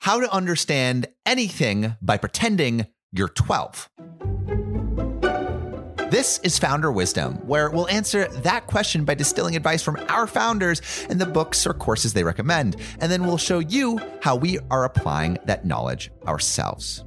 How 0.00 0.20
to 0.20 0.32
understand 0.32 1.08
anything 1.24 1.96
by 2.00 2.16
pretending 2.16 2.86
you're 3.12 3.28
12. 3.28 3.90
This 6.10 6.38
is 6.44 6.58
Founder 6.58 6.92
Wisdom, 6.92 7.34
where 7.48 7.68
we'll 7.68 7.88
answer 7.88 8.28
that 8.28 8.68
question 8.68 9.04
by 9.04 9.14
distilling 9.14 9.56
advice 9.56 9.82
from 9.82 9.96
our 10.08 10.28
founders 10.28 10.80
and 11.10 11.20
the 11.20 11.26
books 11.26 11.66
or 11.66 11.74
courses 11.74 12.12
they 12.12 12.22
recommend. 12.22 12.76
And 13.00 13.10
then 13.10 13.24
we'll 13.26 13.38
show 13.38 13.58
you 13.58 13.98
how 14.22 14.36
we 14.36 14.60
are 14.70 14.84
applying 14.84 15.38
that 15.46 15.64
knowledge 15.64 16.12
ourselves. 16.26 17.04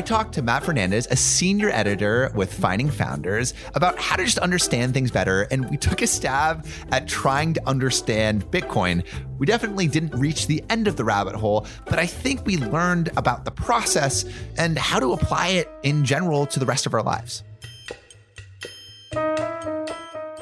I 0.00 0.02
talked 0.02 0.32
to 0.36 0.40
Matt 0.40 0.64
Fernandez, 0.64 1.06
a 1.10 1.16
senior 1.16 1.68
editor 1.68 2.32
with 2.34 2.50
Finding 2.50 2.88
Founders, 2.88 3.52
about 3.74 3.98
how 3.98 4.16
to 4.16 4.24
just 4.24 4.38
understand 4.38 4.94
things 4.94 5.10
better. 5.10 5.42
And 5.50 5.68
we 5.68 5.76
took 5.76 6.00
a 6.00 6.06
stab 6.06 6.66
at 6.90 7.06
trying 7.06 7.52
to 7.52 7.68
understand 7.68 8.50
Bitcoin. 8.50 9.04
We 9.38 9.44
definitely 9.44 9.88
didn't 9.88 10.18
reach 10.18 10.46
the 10.46 10.64
end 10.70 10.88
of 10.88 10.96
the 10.96 11.04
rabbit 11.04 11.34
hole, 11.34 11.66
but 11.84 11.98
I 11.98 12.06
think 12.06 12.46
we 12.46 12.56
learned 12.56 13.10
about 13.18 13.44
the 13.44 13.50
process 13.50 14.24
and 14.56 14.78
how 14.78 15.00
to 15.00 15.12
apply 15.12 15.48
it 15.48 15.70
in 15.82 16.02
general 16.06 16.46
to 16.46 16.58
the 16.58 16.64
rest 16.64 16.86
of 16.86 16.94
our 16.94 17.02
lives. 17.02 17.44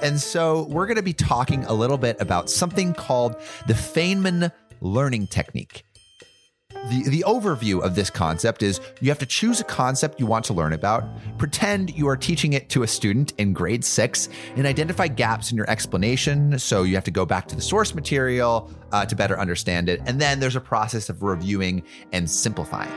And 0.00 0.20
so 0.20 0.68
we're 0.70 0.86
going 0.86 0.98
to 0.98 1.02
be 1.02 1.14
talking 1.14 1.64
a 1.64 1.72
little 1.72 1.98
bit 1.98 2.16
about 2.20 2.48
something 2.48 2.94
called 2.94 3.34
the 3.66 3.74
Feynman 3.74 4.52
learning 4.80 5.26
technique. 5.26 5.84
The, 6.86 7.02
the 7.08 7.24
overview 7.26 7.82
of 7.82 7.94
this 7.94 8.08
concept 8.08 8.62
is 8.62 8.80
you 9.00 9.10
have 9.10 9.18
to 9.18 9.26
choose 9.26 9.60
a 9.60 9.64
concept 9.64 10.20
you 10.20 10.26
want 10.26 10.44
to 10.46 10.54
learn 10.54 10.72
about, 10.72 11.04
pretend 11.36 11.94
you 11.94 12.08
are 12.08 12.16
teaching 12.16 12.54
it 12.54 12.68
to 12.70 12.82
a 12.82 12.86
student 12.86 13.32
in 13.36 13.52
grade 13.52 13.84
six, 13.84 14.28
and 14.56 14.66
identify 14.66 15.08
gaps 15.08 15.50
in 15.50 15.56
your 15.56 15.68
explanation. 15.68 16.58
So 16.58 16.84
you 16.84 16.94
have 16.94 17.04
to 17.04 17.10
go 17.10 17.26
back 17.26 17.46
to 17.48 17.56
the 17.56 17.60
source 17.60 17.94
material 17.94 18.70
uh, 18.92 19.04
to 19.04 19.14
better 19.14 19.38
understand 19.38 19.88
it. 19.88 20.00
And 20.06 20.20
then 20.20 20.40
there's 20.40 20.56
a 20.56 20.60
process 20.60 21.10
of 21.10 21.22
reviewing 21.22 21.82
and 22.12 22.30
simplifying. 22.30 22.92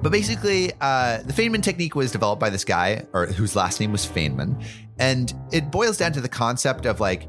But 0.00 0.12
basically, 0.12 0.72
uh, 0.80 1.22
the 1.22 1.32
Feynman 1.32 1.64
technique 1.64 1.96
was 1.96 2.12
developed 2.12 2.38
by 2.38 2.48
this 2.48 2.64
guy, 2.64 3.04
or 3.12 3.26
whose 3.26 3.56
last 3.56 3.80
name 3.80 3.90
was 3.90 4.06
Feynman, 4.06 4.64
and 4.98 5.34
it 5.52 5.72
boils 5.72 5.98
down 5.98 6.12
to 6.12 6.20
the 6.20 6.28
concept 6.28 6.86
of 6.86 7.00
like 7.00 7.26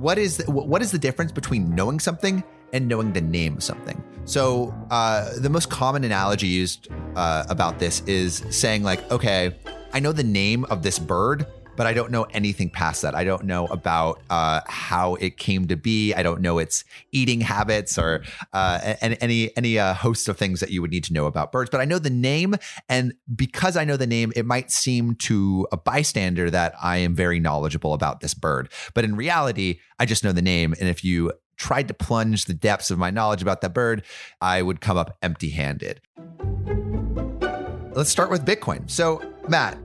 what 0.00 0.18
is 0.18 0.38
the, 0.38 0.50
what 0.50 0.82
is 0.82 0.90
the 0.90 0.98
difference 0.98 1.32
between 1.32 1.74
knowing 1.74 2.00
something 2.00 2.42
and 2.72 2.88
knowing 2.88 3.12
the 3.12 3.20
name 3.20 3.56
of 3.56 3.62
something? 3.62 4.02
So 4.24 4.74
uh, 4.90 5.38
the 5.38 5.50
most 5.50 5.70
common 5.70 6.04
analogy 6.04 6.46
used 6.46 6.88
uh, 7.14 7.44
about 7.48 7.78
this 7.78 8.00
is 8.06 8.44
saying 8.50 8.82
like, 8.82 9.10
okay, 9.10 9.54
I 9.92 10.00
know 10.00 10.12
the 10.12 10.24
name 10.24 10.64
of 10.66 10.82
this 10.82 10.98
bird, 10.98 11.46
but 11.76 11.86
I 11.86 11.92
don't 11.92 12.10
know 12.10 12.24
anything 12.24 12.70
past 12.70 13.02
that. 13.02 13.14
I 13.14 13.24
don't 13.24 13.44
know 13.44 13.66
about 13.66 14.20
uh, 14.30 14.60
how 14.66 15.14
it 15.16 15.36
came 15.36 15.66
to 15.68 15.76
be. 15.76 16.14
I 16.14 16.22
don't 16.22 16.40
know 16.40 16.58
its 16.58 16.84
eating 17.12 17.40
habits 17.40 17.98
or 17.98 18.22
uh, 18.52 18.94
any 19.00 19.56
any 19.56 19.78
uh, 19.78 19.94
host 19.94 20.28
of 20.28 20.36
things 20.36 20.60
that 20.60 20.70
you 20.70 20.82
would 20.82 20.90
need 20.90 21.04
to 21.04 21.12
know 21.12 21.26
about 21.26 21.52
birds. 21.52 21.70
But 21.70 21.80
I 21.80 21.84
know 21.84 21.98
the 21.98 22.10
name, 22.10 22.54
and 22.88 23.14
because 23.34 23.76
I 23.76 23.84
know 23.84 23.96
the 23.96 24.06
name, 24.06 24.32
it 24.36 24.46
might 24.46 24.70
seem 24.70 25.14
to 25.16 25.66
a 25.72 25.76
bystander 25.76 26.50
that 26.50 26.74
I 26.82 26.98
am 26.98 27.14
very 27.14 27.40
knowledgeable 27.40 27.94
about 27.94 28.20
this 28.20 28.34
bird. 28.34 28.70
But 28.94 29.04
in 29.04 29.16
reality, 29.16 29.80
I 29.98 30.06
just 30.06 30.24
know 30.24 30.32
the 30.32 30.42
name, 30.42 30.74
and 30.78 30.88
if 30.88 31.04
you 31.04 31.32
tried 31.56 31.88
to 31.88 31.94
plunge 31.94 32.46
the 32.46 32.54
depths 32.54 32.90
of 32.90 32.98
my 32.98 33.10
knowledge 33.10 33.42
about 33.42 33.60
that 33.60 33.72
bird, 33.72 34.04
I 34.40 34.62
would 34.62 34.80
come 34.80 34.96
up 34.96 35.16
empty 35.22 35.50
handed. 35.50 36.00
Let's 37.92 38.10
start 38.10 38.28
with 38.28 38.44
Bitcoin. 38.44 38.90
So, 38.90 39.22
Matt, 39.48 39.78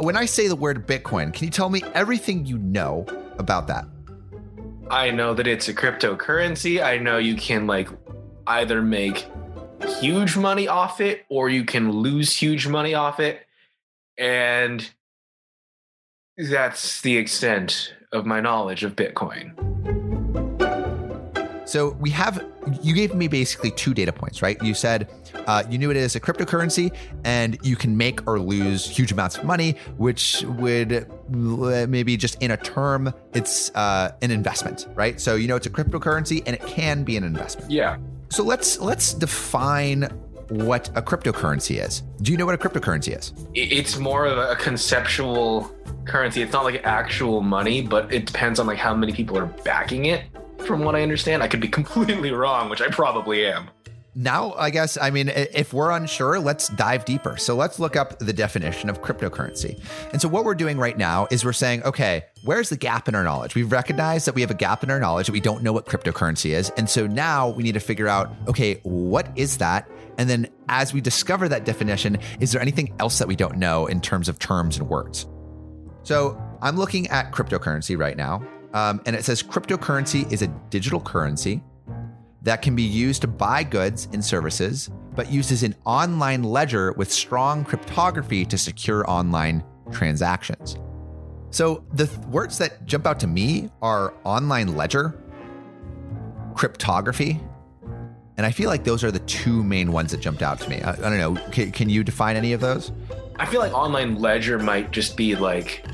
when 0.00 0.16
I 0.16 0.24
say 0.24 0.48
the 0.48 0.56
word 0.56 0.86
Bitcoin, 0.86 1.32
can 1.32 1.44
you 1.44 1.50
tell 1.50 1.70
me 1.70 1.82
everything 1.94 2.46
you 2.46 2.58
know 2.58 3.06
about 3.38 3.66
that? 3.68 3.84
I 4.90 5.10
know 5.10 5.34
that 5.34 5.46
it's 5.46 5.68
a 5.68 5.74
cryptocurrency. 5.74 6.82
I 6.82 6.98
know 6.98 7.18
you 7.18 7.36
can 7.36 7.66
like 7.66 7.88
either 8.46 8.82
make 8.82 9.26
huge 10.00 10.36
money 10.36 10.68
off 10.68 11.00
it 11.00 11.24
or 11.28 11.48
you 11.48 11.64
can 11.64 11.92
lose 11.92 12.36
huge 12.36 12.66
money 12.66 12.94
off 12.94 13.20
it. 13.20 13.46
And 14.18 14.90
that's 16.36 17.00
the 17.02 17.16
extent 17.16 17.94
of 18.12 18.26
my 18.26 18.40
knowledge 18.40 18.82
of 18.82 18.96
Bitcoin. 18.96 19.69
So 21.70 21.90
we 22.00 22.10
have, 22.10 22.44
you 22.82 22.96
gave 22.96 23.14
me 23.14 23.28
basically 23.28 23.70
two 23.70 23.94
data 23.94 24.12
points, 24.12 24.42
right? 24.42 24.60
You 24.60 24.74
said 24.74 25.08
uh, 25.46 25.62
you 25.70 25.78
knew 25.78 25.92
it 25.92 25.96
as 25.96 26.16
a 26.16 26.20
cryptocurrency 26.20 26.92
and 27.24 27.56
you 27.62 27.76
can 27.76 27.96
make 27.96 28.26
or 28.26 28.40
lose 28.40 28.84
huge 28.84 29.12
amounts 29.12 29.38
of 29.38 29.44
money, 29.44 29.76
which 29.96 30.42
would 30.58 31.08
maybe 31.28 32.16
just 32.16 32.42
in 32.42 32.50
a 32.50 32.56
term, 32.56 33.14
it's 33.34 33.70
uh, 33.76 34.10
an 34.20 34.32
investment, 34.32 34.88
right? 34.96 35.20
So 35.20 35.36
you 35.36 35.46
know 35.46 35.54
it's 35.54 35.68
a 35.68 35.70
cryptocurrency 35.70 36.42
and 36.44 36.56
it 36.56 36.66
can 36.66 37.04
be 37.04 37.16
an 37.16 37.22
investment. 37.22 37.70
Yeah. 37.70 37.98
So 38.30 38.42
let's 38.42 38.80
let's 38.80 39.14
define 39.14 40.08
what 40.48 40.88
a 40.96 41.02
cryptocurrency 41.02 41.80
is. 41.80 42.00
Do 42.20 42.32
you 42.32 42.38
know 42.38 42.46
what 42.46 42.56
a 42.56 42.58
cryptocurrency 42.58 43.16
is? 43.16 43.32
It's 43.54 43.96
more 43.96 44.26
of 44.26 44.38
a 44.38 44.56
conceptual 44.56 45.70
currency. 46.04 46.42
It's 46.42 46.52
not 46.52 46.64
like 46.64 46.84
actual 46.84 47.42
money, 47.42 47.80
but 47.80 48.12
it 48.12 48.26
depends 48.26 48.58
on 48.58 48.66
like 48.66 48.78
how 48.78 48.92
many 48.92 49.12
people 49.12 49.38
are 49.38 49.46
backing 49.46 50.06
it 50.06 50.24
from 50.66 50.84
what 50.84 50.94
I 50.94 51.02
understand. 51.02 51.42
I 51.42 51.48
could 51.48 51.60
be 51.60 51.68
completely 51.68 52.30
wrong, 52.30 52.70
which 52.70 52.80
I 52.80 52.88
probably 52.88 53.46
am. 53.46 53.70
Now, 54.16 54.54
I 54.54 54.70
guess, 54.70 54.98
I 55.00 55.10
mean, 55.10 55.28
if 55.28 55.72
we're 55.72 55.92
unsure, 55.92 56.40
let's 56.40 56.68
dive 56.70 57.04
deeper. 57.04 57.36
So 57.36 57.54
let's 57.54 57.78
look 57.78 57.94
up 57.94 58.18
the 58.18 58.32
definition 58.32 58.90
of 58.90 59.02
cryptocurrency. 59.02 59.80
And 60.12 60.20
so, 60.20 60.28
what 60.28 60.44
we're 60.44 60.56
doing 60.56 60.78
right 60.78 60.98
now 60.98 61.28
is 61.30 61.44
we're 61.44 61.52
saying, 61.52 61.84
okay, 61.84 62.24
where's 62.42 62.70
the 62.70 62.76
gap 62.76 63.08
in 63.08 63.14
our 63.14 63.22
knowledge? 63.22 63.54
We've 63.54 63.70
recognized 63.70 64.26
that 64.26 64.34
we 64.34 64.40
have 64.40 64.50
a 64.50 64.54
gap 64.54 64.82
in 64.82 64.90
our 64.90 64.98
knowledge, 64.98 65.26
that 65.26 65.32
we 65.32 65.40
don't 65.40 65.62
know 65.62 65.72
what 65.72 65.86
cryptocurrency 65.86 66.50
is. 66.50 66.70
And 66.70 66.90
so 66.90 67.06
now 67.06 67.50
we 67.50 67.62
need 67.62 67.74
to 67.74 67.80
figure 67.80 68.08
out, 68.08 68.34
okay, 68.48 68.80
what 68.82 69.28
is 69.36 69.58
that? 69.58 69.88
And 70.18 70.28
then 70.28 70.48
as 70.68 70.92
we 70.92 71.00
discover 71.00 71.48
that 71.48 71.64
definition, 71.64 72.18
is 72.40 72.50
there 72.50 72.60
anything 72.60 72.92
else 72.98 73.18
that 73.20 73.28
we 73.28 73.36
don't 73.36 73.58
know 73.58 73.86
in 73.86 74.00
terms 74.00 74.28
of 74.28 74.40
terms 74.40 74.76
and 74.76 74.88
words? 74.88 75.26
So 76.02 76.40
I'm 76.60 76.76
looking 76.76 77.06
at 77.08 77.30
cryptocurrency 77.32 77.96
right 77.96 78.16
now. 78.16 78.42
Um, 78.72 79.00
and 79.06 79.16
it 79.16 79.24
says 79.24 79.42
cryptocurrency 79.42 80.30
is 80.32 80.42
a 80.42 80.46
digital 80.70 81.00
currency 81.00 81.62
that 82.42 82.62
can 82.62 82.74
be 82.74 82.82
used 82.82 83.20
to 83.22 83.28
buy 83.28 83.62
goods 83.62 84.08
and 84.12 84.24
services, 84.24 84.90
but 85.14 85.30
uses 85.30 85.62
an 85.62 85.74
online 85.84 86.42
ledger 86.42 86.92
with 86.92 87.12
strong 87.12 87.64
cryptography 87.64 88.44
to 88.46 88.56
secure 88.56 89.08
online 89.10 89.62
transactions. 89.90 90.76
So 91.50 91.84
the 91.92 92.06
th- 92.06 92.18
words 92.26 92.58
that 92.58 92.86
jump 92.86 93.06
out 93.06 93.18
to 93.20 93.26
me 93.26 93.70
are 93.82 94.14
online 94.24 94.76
ledger, 94.76 95.18
cryptography, 96.54 97.40
and 98.36 98.46
I 98.46 98.52
feel 98.52 98.70
like 98.70 98.84
those 98.84 99.04
are 99.04 99.10
the 99.10 99.18
two 99.20 99.62
main 99.62 99.92
ones 99.92 100.12
that 100.12 100.20
jumped 100.20 100.42
out 100.42 100.60
to 100.60 100.70
me. 100.70 100.80
I, 100.80 100.92
I 100.92 100.96
don't 100.96 101.18
know. 101.18 101.34
Can, 101.50 101.72
can 101.72 101.90
you 101.90 102.02
define 102.02 102.36
any 102.36 102.54
of 102.54 102.60
those? 102.60 102.92
I 103.36 103.44
feel 103.44 103.60
like 103.60 103.74
online 103.74 104.18
ledger 104.18 104.58
might 104.58 104.92
just 104.92 105.16
be 105.16 105.34
like 105.34 105.84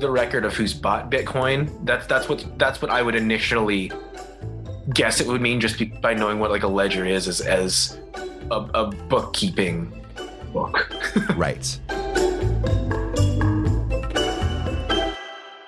the 0.00 0.10
record 0.10 0.44
of 0.44 0.54
who's 0.54 0.74
bought 0.74 1.10
Bitcoin. 1.10 1.84
That's 1.84 2.06
that's 2.06 2.28
what 2.28 2.44
that's 2.58 2.82
what 2.82 2.90
I 2.90 3.02
would 3.02 3.14
initially 3.14 3.90
guess 4.92 5.20
it 5.20 5.26
would 5.26 5.40
mean 5.40 5.60
just 5.60 5.78
be, 5.78 5.86
by 5.86 6.14
knowing 6.14 6.38
what 6.38 6.50
like 6.50 6.62
a 6.62 6.68
ledger 6.68 7.04
is 7.04 7.28
as 7.28 7.40
as 7.40 7.98
a, 8.50 8.56
a 8.74 8.86
bookkeeping 8.86 9.92
book. 10.52 10.90
right. 11.36 11.80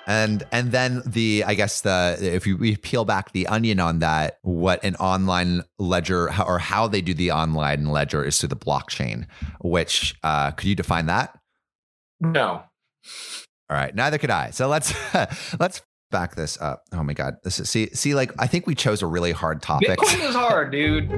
And 0.07 0.43
and 0.51 0.71
then 0.71 1.03
the 1.05 1.43
I 1.45 1.53
guess 1.53 1.81
the 1.81 2.17
if 2.19 2.47
you 2.47 2.57
we 2.57 2.77
peel 2.77 3.05
back 3.05 3.31
the 3.31 3.45
onion 3.47 3.79
on 3.79 3.99
that, 3.99 4.39
what 4.41 4.83
an 4.83 4.95
online 4.95 5.63
ledger 5.77 6.31
or 6.43 6.57
how 6.57 6.87
they 6.87 7.01
do 7.01 7.13
the 7.13 7.31
online 7.31 7.85
ledger 7.85 8.23
is 8.23 8.39
through 8.39 8.49
the 8.49 8.55
blockchain. 8.55 9.27
Which 9.61 10.15
uh, 10.23 10.51
could 10.51 10.67
you 10.67 10.75
define 10.75 11.05
that? 11.05 11.37
No. 12.19 12.63
All 13.69 13.77
right, 13.77 13.93
neither 13.93 14.17
could 14.17 14.31
I. 14.31 14.49
So 14.51 14.67
let's 14.67 14.93
let's 15.59 15.81
back 16.11 16.35
this 16.35 16.59
up. 16.59 16.83
Oh 16.91 17.03
my 17.03 17.13
god, 17.13 17.35
this 17.43 17.59
is 17.59 17.69
see 17.69 17.87
see 17.93 18.15
like 18.15 18.31
I 18.39 18.47
think 18.47 18.67
we 18.67 18.75
chose 18.75 19.01
a 19.01 19.07
really 19.07 19.31
hard 19.31 19.61
topic. 19.61 19.99
Bitcoin 19.99 20.27
is 20.29 20.35
hard, 20.35 20.71
dude. 20.71 21.09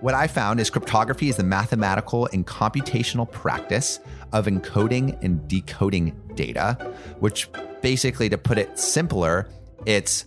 What 0.00 0.14
I 0.14 0.26
found 0.26 0.60
is 0.60 0.68
cryptography 0.68 1.30
is 1.30 1.36
the 1.36 1.44
mathematical 1.44 2.28
and 2.34 2.46
computational 2.46 3.30
practice 3.30 4.00
of 4.34 4.44
encoding 4.44 5.16
and 5.22 5.48
decoding 5.48 6.14
data, 6.34 6.74
which 7.20 7.48
basically, 7.80 8.28
to 8.28 8.36
put 8.36 8.58
it 8.58 8.78
simpler, 8.78 9.48
it's 9.86 10.26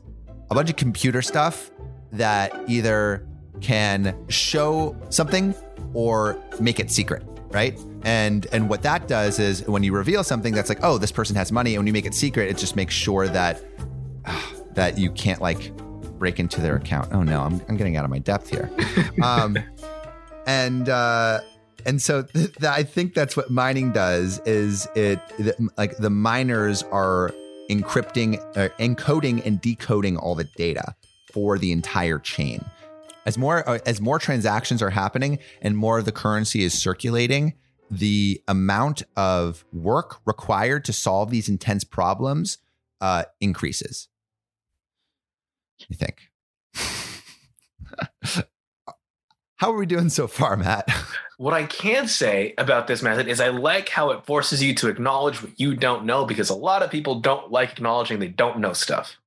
a 0.50 0.56
bunch 0.56 0.72
of 0.72 0.78
computer 0.78 1.22
stuff 1.22 1.70
that 2.12 2.60
either 2.68 3.28
can 3.62 4.16
show 4.30 4.96
something 5.10 5.54
or 5.94 6.42
make 6.60 6.80
it 6.80 6.90
secret, 6.90 7.24
right? 7.52 7.80
And 8.04 8.48
and 8.52 8.70
what 8.70 8.82
that 8.84 9.08
does 9.08 9.40
is 9.40 9.68
when 9.68 9.84
you 9.84 9.94
reveal 9.94 10.24
something 10.24 10.54
that's 10.54 10.70
like, 10.70 10.80
oh, 10.84 10.98
this 10.98 11.12
person 11.12 11.36
has 11.36 11.52
money, 11.52 11.76
and 11.76 11.80
when 11.80 11.88
you 11.88 11.94
make 11.94 12.06
it 12.06 12.14
secret, 12.14 12.50
it 12.50 12.58
just 12.58 12.76
makes 12.76 12.94
sure 12.94 13.28
that 13.28 13.64
uh, 14.26 14.42
that 14.74 14.98
you 14.98 15.12
can't 15.12 15.42
like 15.42 15.76
break 16.18 16.40
into 16.40 16.62
their 16.62 16.76
account. 16.76 17.10
Oh 17.12 17.24
no, 17.24 17.42
I'm 17.42 17.62
I'm 17.68 17.78
getting 17.78 17.98
out 17.98 18.06
of 18.06 18.12
my 18.12 18.20
depth 18.20 18.50
here. 18.50 18.70
Um, 19.24 19.58
and 20.46 20.90
uh, 20.90 21.42
and 21.86 22.02
so 22.02 22.24
th- 22.24 22.54
th- 22.54 22.72
I 22.72 22.84
think 22.84 23.14
that's 23.14 23.36
what 23.36 23.50
mining 23.50 23.92
does 23.92 24.40
is 24.46 24.88
it 24.96 25.20
th- 25.38 25.56
like 25.78 25.98
the 25.98 26.10
miners 26.10 26.84
are 26.84 27.34
encrypting, 27.70 28.40
uh, 28.56 28.70
encoding, 28.80 29.46
and 29.46 29.60
decoding 29.60 30.18
all 30.18 30.36
the 30.36 30.46
data 30.56 30.96
for 31.34 31.58
the 31.58 31.72
entire 31.72 32.20
chain. 32.20 32.64
As 33.28 33.38
more 33.38 33.68
uh, 33.70 33.80
as 33.86 34.00
more 34.00 34.20
transactions 34.20 34.82
are 34.82 34.90
happening 34.90 35.40
and 35.62 35.76
more 35.78 36.00
of 36.00 36.06
the 36.06 36.14
currency 36.14 36.64
is 36.64 36.74
circulating, 36.74 37.56
the 37.92 38.42
amount 38.48 39.04
of 39.18 39.66
work 39.74 40.22
required 40.26 40.86
to 40.86 40.94
solve 40.94 41.30
these 41.30 41.50
intense 41.50 41.84
problems 41.84 42.58
uh, 43.02 43.26
increases. 43.42 44.08
You 45.90 45.98
think? 45.98 46.32
How 49.58 49.74
are 49.74 49.78
we 49.78 49.86
doing 49.86 50.08
so 50.08 50.28
far, 50.28 50.56
Matt? 50.56 50.90
What 51.40 51.54
I 51.54 51.66
can 51.66 52.08
say 52.08 52.56
about 52.58 52.88
this 52.88 53.04
method 53.04 53.28
is 53.28 53.40
I 53.40 53.50
like 53.50 53.90
how 53.90 54.10
it 54.10 54.26
forces 54.26 54.64
you 54.64 54.74
to 54.74 54.88
acknowledge 54.88 55.44
what 55.44 55.60
you 55.60 55.76
don't 55.76 56.04
know 56.04 56.26
because 56.26 56.50
a 56.50 56.56
lot 56.56 56.82
of 56.82 56.90
people 56.90 57.20
don't 57.20 57.52
like 57.52 57.74
acknowledging 57.74 58.18
they 58.18 58.28
don't 58.28 58.58
know 58.58 58.74
stuff. 58.74 59.18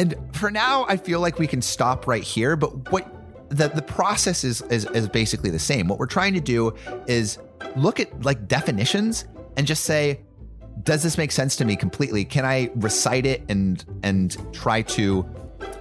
And 0.00 0.14
for 0.32 0.50
now, 0.50 0.86
I 0.88 0.96
feel 0.96 1.20
like 1.20 1.38
we 1.38 1.46
can 1.46 1.60
stop 1.60 2.06
right 2.06 2.22
here. 2.22 2.56
But 2.56 2.90
what 2.90 3.06
the, 3.50 3.68
the 3.68 3.82
process 3.82 4.44
is, 4.44 4.62
is 4.62 4.86
is 4.86 5.10
basically 5.10 5.50
the 5.50 5.58
same. 5.58 5.88
What 5.88 5.98
we're 5.98 6.06
trying 6.06 6.32
to 6.32 6.40
do 6.40 6.72
is 7.06 7.38
look 7.76 8.00
at 8.00 8.22
like 8.22 8.48
definitions 8.48 9.26
and 9.58 9.66
just 9.66 9.84
say, 9.84 10.22
does 10.84 11.02
this 11.02 11.18
make 11.18 11.30
sense 11.30 11.54
to 11.56 11.66
me 11.66 11.76
completely? 11.76 12.24
Can 12.24 12.46
I 12.46 12.70
recite 12.76 13.26
it 13.26 13.42
and 13.50 13.84
and 14.02 14.34
try 14.54 14.80
to 14.82 15.28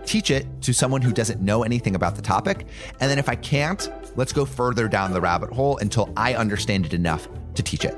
teach 0.04 0.32
it 0.32 0.46
to 0.64 0.74
someone 0.74 1.02
who 1.02 1.14
doesn't 1.14 1.40
know 1.40 1.64
anything 1.64 1.96
about 1.96 2.18
the 2.18 2.22
topic? 2.22 2.68
And 3.00 3.10
then 3.10 3.20
if 3.20 3.30
I 3.30 3.36
can't, 3.36 3.90
let's 4.18 4.34
go 4.34 4.44
further 4.44 4.90
down 4.90 5.14
the 5.14 5.22
rabbit 5.22 5.54
hole 5.54 5.78
until 5.78 6.12
I 6.18 6.34
understand 6.34 6.86
it 6.86 6.94
enough 6.94 7.30
to 7.54 7.64
teach 7.64 7.86
it. 7.86 7.96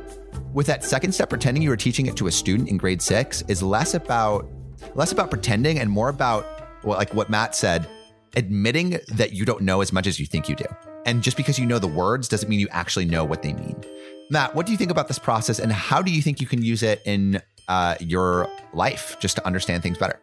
With 0.54 0.68
that 0.68 0.84
second 0.84 1.14
step, 1.14 1.30
pretending 1.30 1.64
you 1.64 1.72
are 1.72 1.78
teaching 1.78 2.06
it 2.06 2.16
to 2.18 2.28
a 2.28 2.32
student 2.32 2.70
in 2.70 2.78
grade 2.78 3.02
six 3.02 3.42
is 3.48 3.64
less 3.64 3.96
about 3.96 4.48
less 4.96 5.12
about 5.12 5.30
pretending 5.30 5.80
and 5.80 5.90
more 5.90 6.10
about 6.10 6.46
well, 6.84 6.98
like 6.98 7.14
what 7.14 7.30
Matt 7.30 7.56
said, 7.56 7.88
admitting 8.36 9.00
that 9.10 9.34
you 9.34 9.46
don't 9.46 9.62
know 9.62 9.82
as 9.82 9.92
much 9.92 10.08
as 10.08 10.20
you 10.20 10.26
think 10.26 10.50
you 10.50 10.56
do. 10.56 10.66
And 11.06 11.24
just 11.24 11.38
because 11.38 11.58
you 11.60 11.66
know 11.66 11.80
the 11.80 11.88
words 11.88 12.28
doesn't 12.28 12.50
mean 12.50 12.60
you 12.60 12.68
actually 12.72 13.06
know 13.06 13.24
what 13.24 13.42
they 13.42 13.54
mean. 13.54 13.84
Matt, 14.30 14.56
what 14.56 14.66
do 14.66 14.72
you 14.72 14.78
think 14.78 14.92
about 14.92 15.08
this 15.08 15.20
process 15.20 15.60
and 15.60 15.72
how 15.72 16.02
do 16.02 16.12
you 16.12 16.22
think 16.22 16.40
you 16.40 16.48
can 16.48 16.64
use 16.64 16.84
it 16.84 17.02
in 17.06 17.42
uh, 17.68 17.96
your 18.00 18.48
life 18.74 19.18
just 19.20 19.36
to 19.36 19.46
understand 19.46 19.84
things 19.84 19.98
better? 19.98 20.20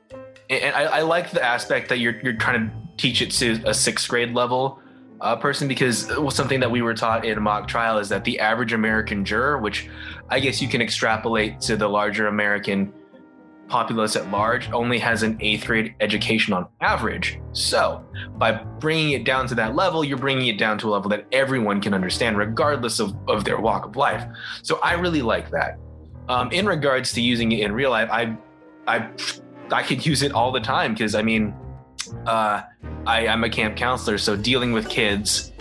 And 0.50 0.74
I, 0.74 0.84
I, 0.84 1.00
like 1.02 1.30
the 1.30 1.44
aspect 1.44 1.90
that 1.90 1.98
you're, 1.98 2.18
you're 2.20 2.32
trying 2.32 2.70
to 2.70 2.74
teach 2.96 3.20
it 3.20 3.30
to 3.32 3.60
a 3.66 3.74
sixth 3.74 4.08
grade 4.08 4.32
level 4.32 4.80
uh, 5.20 5.36
person 5.36 5.68
because 5.68 6.10
something 6.34 6.60
that 6.60 6.70
we 6.70 6.80
were 6.80 6.94
taught 6.94 7.26
in 7.26 7.42
mock 7.42 7.68
trial 7.68 7.98
is 7.98 8.08
that 8.08 8.24
the 8.24 8.40
average 8.40 8.72
American 8.72 9.26
juror, 9.26 9.58
which 9.58 9.90
I 10.30 10.40
guess 10.40 10.62
you 10.62 10.68
can 10.68 10.80
extrapolate 10.80 11.60
to 11.62 11.76
the 11.76 11.88
larger 11.88 12.28
American 12.28 12.92
populace 13.68 14.16
at 14.16 14.30
large 14.30 14.70
only 14.72 14.98
has 14.98 15.22
an 15.22 15.36
eighth 15.40 15.66
grade 15.66 15.94
education 16.00 16.52
on 16.52 16.66
average. 16.80 17.40
So, 17.52 18.04
by 18.36 18.52
bringing 18.52 19.12
it 19.12 19.24
down 19.24 19.46
to 19.48 19.54
that 19.56 19.74
level, 19.74 20.04
you're 20.04 20.18
bringing 20.18 20.48
it 20.48 20.58
down 20.58 20.78
to 20.78 20.88
a 20.88 20.90
level 20.90 21.08
that 21.10 21.26
everyone 21.32 21.80
can 21.80 21.94
understand, 21.94 22.38
regardless 22.38 23.00
of, 23.00 23.14
of 23.28 23.44
their 23.44 23.60
walk 23.60 23.84
of 23.84 23.96
life. 23.96 24.24
So, 24.62 24.80
I 24.82 24.94
really 24.94 25.22
like 25.22 25.50
that. 25.50 25.78
Um, 26.28 26.50
in 26.52 26.66
regards 26.66 27.12
to 27.14 27.20
using 27.20 27.52
it 27.52 27.60
in 27.60 27.72
real 27.72 27.90
life, 27.90 28.08
I, 28.10 28.36
I, 28.86 29.08
I 29.70 29.82
could 29.82 30.04
use 30.04 30.22
it 30.22 30.32
all 30.32 30.52
the 30.52 30.60
time 30.60 30.92
because 30.92 31.14
I 31.14 31.22
mean, 31.22 31.54
uh, 32.26 32.62
I, 33.06 33.28
I'm 33.28 33.44
a 33.44 33.50
camp 33.50 33.76
counselor, 33.76 34.18
so 34.18 34.36
dealing 34.36 34.72
with 34.72 34.88
kids, 34.88 35.52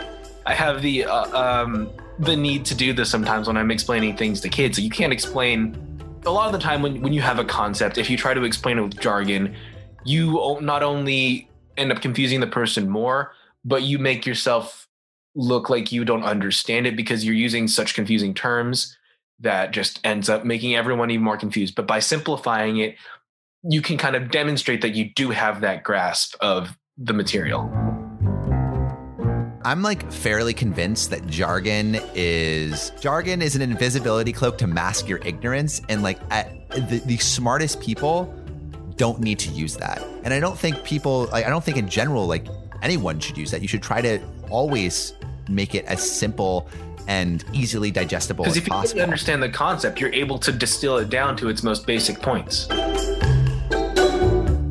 I 0.45 0.53
have 0.53 0.81
the 0.81 1.05
uh, 1.05 1.37
um, 1.37 1.89
the 2.19 2.35
need 2.35 2.65
to 2.65 2.75
do 2.75 2.93
this 2.93 3.09
sometimes 3.09 3.47
when 3.47 3.57
I'm 3.57 3.71
explaining 3.71 4.15
things 4.17 4.41
to 4.41 4.49
kids. 4.49 4.77
So 4.77 4.81
you 4.81 4.89
can't 4.89 5.13
explain 5.13 5.86
a 6.27 6.31
lot 6.31 6.47
of 6.47 6.51
the 6.51 6.59
time 6.59 6.81
when, 6.81 7.01
when 7.01 7.13
you 7.13 7.21
have 7.21 7.39
a 7.39 7.45
concept, 7.45 7.97
if 7.97 8.09
you 8.09 8.17
try 8.17 8.33
to 8.33 8.43
explain 8.43 8.77
it 8.77 8.81
with 8.81 8.99
jargon, 8.99 9.55
you 10.05 10.57
not 10.61 10.83
only 10.83 11.49
end 11.77 11.91
up 11.91 12.01
confusing 12.01 12.39
the 12.39 12.47
person 12.47 12.89
more, 12.89 13.33
but 13.65 13.83
you 13.83 13.99
make 13.99 14.25
yourself 14.25 14.87
look 15.35 15.69
like 15.69 15.91
you 15.91 16.03
don't 16.03 16.23
understand 16.23 16.87
it 16.87 16.95
because 16.95 17.23
you're 17.23 17.35
using 17.35 17.67
such 17.67 17.93
confusing 17.93 18.33
terms 18.33 18.97
that 19.39 19.71
just 19.71 19.99
ends 20.03 20.29
up 20.29 20.43
making 20.43 20.75
everyone 20.75 21.11
even 21.11 21.23
more 21.23 21.37
confused. 21.37 21.75
But 21.75 21.87
by 21.87 21.99
simplifying 21.99 22.77
it, 22.77 22.95
you 23.63 23.81
can 23.81 23.97
kind 23.97 24.15
of 24.15 24.31
demonstrate 24.31 24.81
that 24.81 24.95
you 24.95 25.11
do 25.13 25.29
have 25.29 25.61
that 25.61 25.83
grasp 25.83 26.35
of 26.41 26.77
the 26.97 27.13
material. 27.13 27.86
I'm 29.67 29.81
like 29.81 30.09
fairly 30.13 30.53
convinced 30.53 31.09
that 31.09 31.27
jargon 31.27 31.99
is 32.15 32.93
jargon 33.01 33.41
is 33.41 33.53
an 33.57 33.61
invisibility 33.61 34.31
cloak 34.31 34.57
to 34.59 34.67
mask 34.67 35.09
your 35.09 35.17
ignorance, 35.25 35.81
and 35.89 36.01
like 36.01 36.19
at, 36.31 36.69
the, 36.69 37.01
the 37.05 37.17
smartest 37.17 37.81
people 37.81 38.33
don't 38.95 39.19
need 39.19 39.39
to 39.39 39.49
use 39.49 39.75
that. 39.75 40.01
And 40.23 40.33
I 40.33 40.39
don't 40.39 40.57
think 40.57 40.85
people 40.85 41.27
like 41.33 41.45
I 41.45 41.49
don't 41.49 41.65
think 41.65 41.75
in 41.75 41.89
general 41.89 42.27
like 42.27 42.47
anyone 42.81 43.19
should 43.19 43.37
use 43.37 43.51
that. 43.51 43.61
You 43.61 43.67
should 43.67 43.83
try 43.83 43.99
to 43.99 44.21
always 44.49 45.15
make 45.49 45.75
it 45.75 45.83
as 45.83 46.01
simple 46.01 46.69
and 47.09 47.43
easily 47.51 47.91
digestible 47.91 48.45
because 48.45 48.55
if 48.55 48.69
you 48.69 49.01
understand 49.01 49.43
the 49.43 49.49
concept, 49.49 49.99
you're 49.99 50.13
able 50.13 50.39
to 50.39 50.53
distill 50.53 50.95
it 50.95 51.09
down 51.09 51.35
to 51.35 51.49
its 51.49 51.61
most 51.61 51.85
basic 51.85 52.21
points. 52.21 52.69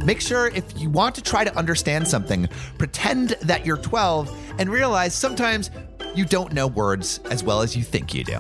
Make 0.07 0.21
sure 0.21 0.47
if 0.47 0.65
you 0.81 0.89
want 0.89 1.17
to 1.17 1.21
try 1.21 1.43
to 1.43 1.53
understand 1.59 2.07
something, 2.07 2.49
pretend 2.79 3.31
that 3.43 3.67
you're 3.67 3.77
12 3.77 4.55
and 4.61 4.71
realize 4.71 5.17
sometimes 5.17 5.69
you 6.15 6.25
don't 6.25 6.53
know 6.53 6.69
words 6.69 7.19
as 7.29 7.43
well 7.43 7.61
as 7.61 7.77
you 7.77 7.83
think 7.83 8.15
you 8.15 8.23
do. 8.23 8.39